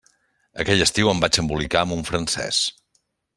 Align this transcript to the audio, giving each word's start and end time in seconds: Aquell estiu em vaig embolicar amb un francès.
Aquell 0.63 0.81
estiu 0.85 1.11
em 1.11 1.21
vaig 1.25 1.39
embolicar 1.43 1.83
amb 1.85 1.97
un 1.99 2.03
francès. 2.09 2.63